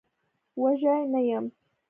[0.61, 1.45] وږی نه يم.